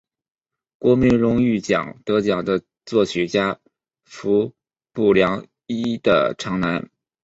[0.79, 3.59] 国民荣誉奖得奖的作曲家
[4.03, 4.55] 服
[4.93, 6.89] 部良一的长男。